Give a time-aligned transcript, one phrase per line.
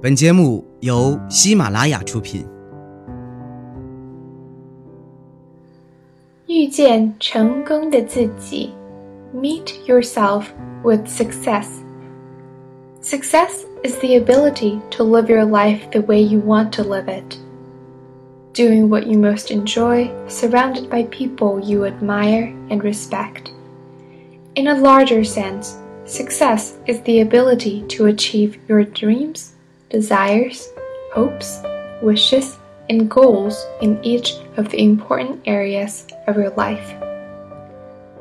[0.00, 2.44] 本节目由喜马拉雅出品。
[6.48, 8.70] 遇见成功的自己，
[9.34, 10.46] Meet yourself
[10.82, 11.66] with success.
[13.00, 17.38] Success is the ability to live your life the way you want to live it.
[18.54, 23.50] Doing what you most enjoy, surrounded by people you admire and respect.
[24.54, 29.52] In a larger sense, success is the ability to achieve your dreams
[29.89, 30.65] desires,
[31.13, 31.61] hopes,
[32.01, 32.53] wishes,
[32.89, 36.95] and goals in each of the important areas of your life.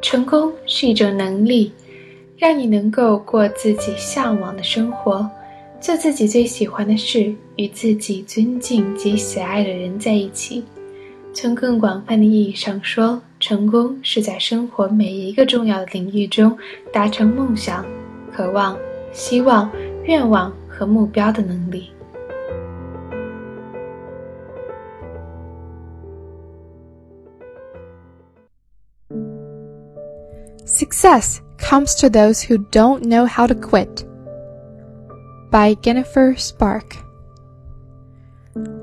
[0.00, 1.72] 成功是一种能力，
[2.36, 5.28] 让你能够过自己向往的生活，
[5.80, 10.64] 做自己最喜欢的事，与自己尊敬及喜爱的人在一起。
[11.32, 16.56] 从更广泛的意义上说，成功是在生活每一个重要的领域中
[16.92, 17.84] 达成梦想、
[18.32, 18.78] 渴望、
[19.12, 19.70] 希望、
[20.04, 20.52] 愿望。
[20.73, 21.91] 和目标的能力。
[30.65, 34.05] Success comes to those who don't know how to quit.
[35.51, 36.95] By Jennifer Spark.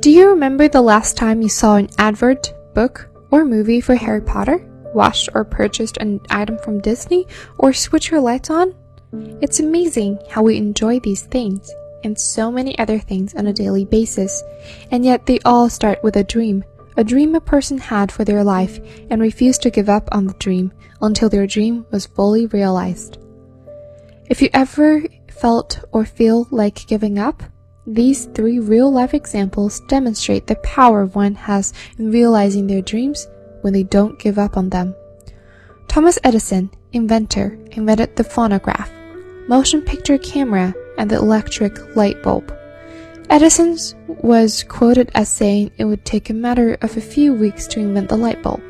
[0.00, 4.20] Do you remember the last time you saw an advert, book, or movie for Harry
[4.20, 4.58] Potter?
[4.94, 7.26] Watched or purchased an item from Disney?
[7.58, 8.74] Or switched your lights on?
[9.40, 11.70] It's amazing how we enjoy these things
[12.03, 14.43] and so many other things on a daily basis,
[14.91, 16.63] and yet they all start with a dream,
[16.97, 20.33] a dream a person had for their life and refused to give up on the
[20.33, 23.17] dream until their dream was fully realized.
[24.29, 27.43] If you ever felt or feel like giving up,
[27.87, 33.27] these three real life examples demonstrate the power one has in realizing their dreams
[33.61, 34.95] when they don't give up on them.
[35.87, 38.91] Thomas Edison, inventor, invented the phonograph,
[39.47, 42.55] motion picture camera, and the electric light bulb.
[43.31, 47.79] Edison's was quoted as saying it would take a matter of a few weeks to
[47.79, 48.61] invent the light bulb.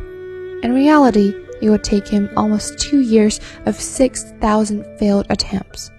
[0.64, 5.92] In reality, it would take him almost two years of 6,000 failed attempts.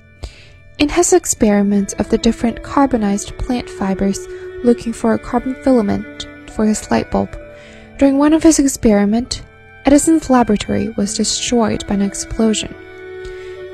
[0.78, 4.26] In his experiments of the different carbonized plant fibers
[4.64, 7.38] looking for a carbon filament for his light bulb,
[7.98, 9.42] during one of his experiments,
[9.84, 12.74] Edison's laboratory was destroyed by an explosion.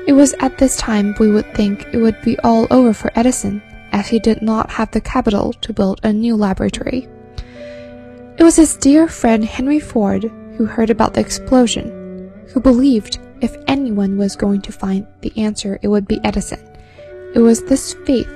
[0.09, 3.61] It was at this time we would think it would be all over for Edison,
[3.91, 7.07] as he did not have the capital to build a new laboratory.
[8.39, 10.23] It was his dear friend Henry Ford
[10.57, 15.77] who heard about the explosion, who believed if anyone was going to find the answer,
[15.83, 16.59] it would be Edison.
[17.35, 18.27] It was this faith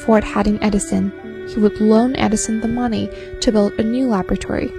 [0.00, 1.12] Ford had in Edison.
[1.46, 3.10] He would loan Edison the money
[3.42, 4.72] to build a new laboratory.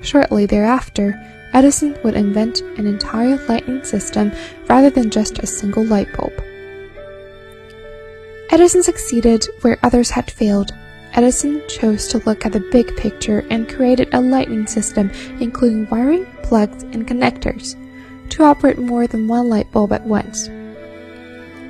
[0.00, 1.20] Shortly thereafter,
[1.52, 4.32] Edison would invent an entire lighting system
[4.68, 6.32] rather than just a single light bulb.
[8.50, 10.72] Edison succeeded where others had failed.
[11.12, 15.10] Edison chose to look at the big picture and created a lighting system
[15.40, 17.76] including wiring, plugs, and connectors
[18.30, 20.48] to operate more than one light bulb at once.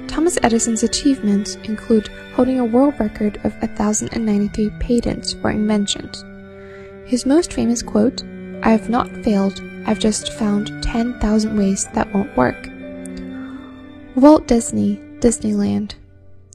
[0.08, 6.24] Thomas Edison's achievements include holding a world record of 1,093 patents or inventions.
[7.06, 8.22] His most famous quote,
[8.62, 12.68] I have not failed, I've just found 10,000 ways that won't work.
[14.14, 15.94] Walt Disney, Disneyland.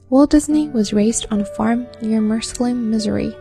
[0.09, 3.35] Walt Disney was raised on a farm near Marceline, Missouri.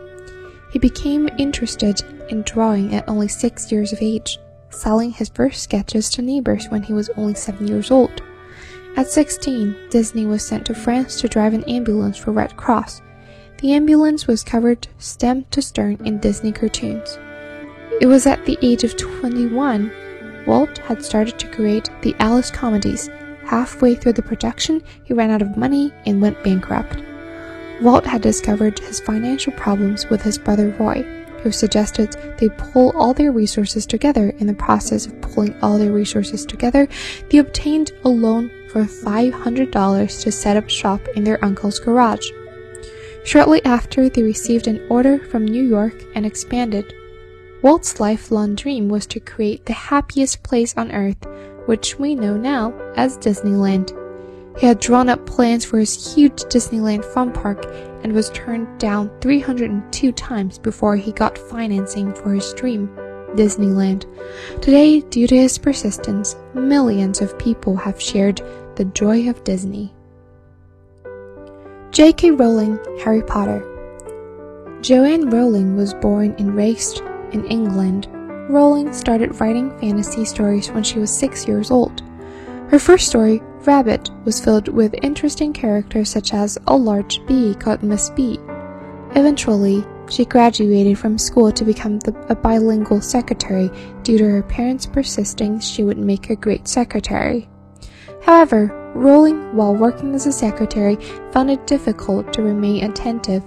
[0.71, 6.09] He became interested in drawing at only six years of age, selling his first sketches
[6.11, 8.21] to neighbors when he was only seven years old.
[8.97, 13.01] At 16, Disney was sent to France to drive an ambulance for Red Cross.
[13.59, 17.17] The ambulance was covered stem to stern in Disney cartoons.
[18.01, 19.89] It was at the age of 21
[20.45, 23.09] Walt had started to create the Alice comedies.
[23.45, 27.01] Halfway through the production, he ran out of money and went bankrupt.
[27.81, 31.03] Walt had discovered his financial problems with his brother Roy,
[31.41, 34.29] who suggested they pull all their resources together.
[34.39, 36.89] In the process of pulling all their resources together,
[37.29, 42.27] they obtained a loan for $500 to set up shop in their uncle's garage.
[43.23, 46.93] Shortly after, they received an order from New York and expanded
[47.65, 51.25] Walt's lifelong dream was to create the happiest place on earth,
[51.65, 53.89] which we know now as Disneyland.
[54.59, 57.65] He had drawn up plans for his huge Disneyland fun park
[58.03, 62.87] and was turned down 302 times before he got financing for his dream,
[63.33, 64.05] Disneyland.
[64.61, 68.43] Today, due to his persistence, millions of people have shared
[68.75, 69.91] the joy of Disney.
[71.89, 72.29] J.K.
[72.29, 73.63] Rowling, Harry Potter.
[74.81, 77.01] Joanne Rowling was born and raised
[77.35, 78.07] in England,
[78.49, 82.01] Rowling started writing fantasy stories when she was six years old.
[82.69, 87.83] Her first story, Rabbit was filled with interesting characters such as a large bee called
[87.83, 88.39] Miss Bee.
[89.15, 93.69] Eventually, she graduated from school to become the, a bilingual secretary
[94.03, 97.49] due to her parents persisting she would make a great secretary.
[98.23, 100.95] However, Rowling, while working as a secretary,
[101.31, 103.43] found it difficult to remain attentive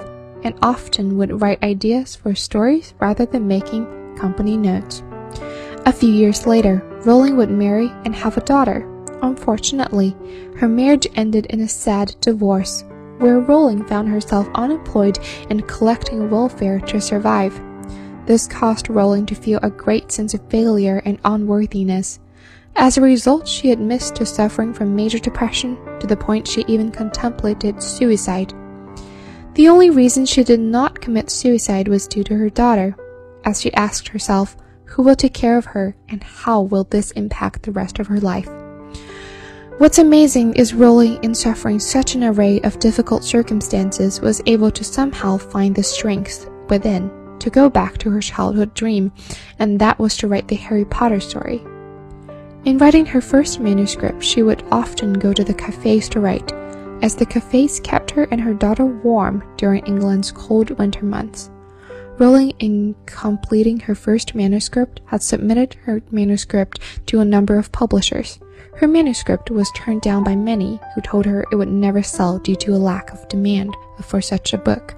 [0.49, 3.85] and often would write ideas for stories rather than making
[4.17, 5.03] company notes.
[5.85, 8.89] A few years later, Rowling would marry and have a daughter.
[9.21, 10.17] Unfortunately,
[10.57, 12.83] her marriage ended in a sad divorce,
[13.19, 15.19] where Rowling found herself unemployed
[15.51, 17.61] and collecting welfare to survive.
[18.25, 22.21] This caused Rowling to feel a great sense of failure and unworthiness.
[22.75, 26.91] As a result, she admits to suffering from major depression to the point she even
[26.91, 28.55] contemplated suicide.
[29.59, 32.95] The only reason she did not commit suicide was due to her daughter,
[33.45, 37.65] as she asked herself, who will take care of her and how will this impact
[37.65, 38.49] the rest of her life?
[39.79, 44.85] What's amazing is Rowling, in suffering such an array of difficult circumstances, was able to
[44.85, 47.11] somehow find the strength within
[47.41, 49.11] to go back to her childhood dream,
[49.59, 51.65] and that was to write the Harry Potter story.
[52.65, 56.53] In writing her first manuscript, she would often go to the cafes to write,
[57.03, 61.51] as the cafes kept her and her daughter warm during England's cold winter months.
[62.19, 68.41] Rowling, in completing her first manuscript, had submitted her manuscript to a number of publishers.
[68.75, 72.57] Her manuscript was turned down by many who told her it would never sell due
[72.57, 74.97] to a lack of demand for such a book.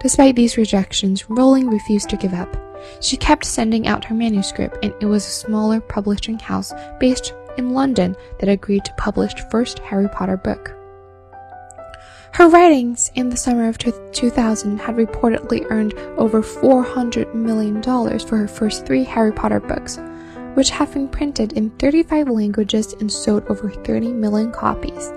[0.00, 2.56] Despite these rejections, Rowling refused to give up.
[3.00, 7.70] She kept sending out her manuscript, and it was a smaller publishing house based in
[7.70, 10.76] London that agreed to publish first Harry Potter book.
[12.32, 18.48] Her writings in the summer of 2000 had reportedly earned over $400 million for her
[18.48, 19.98] first three Harry Potter books,
[20.54, 25.12] which have been printed in 35 languages and sold over 30 million copies.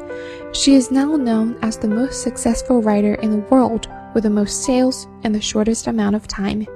[0.51, 4.65] She is now known as the most successful writer in the world with the most
[4.65, 6.67] sales in the shortest amount of time.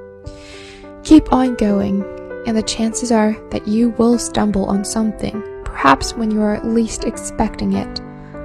[1.04, 2.02] Keep on going,
[2.48, 7.04] and the chances are that you will stumble on something, perhaps when you are least
[7.04, 8.00] expecting it.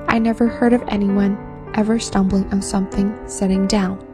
[0.08, 4.14] I never heard of anyone ever stumbling on something sitting down.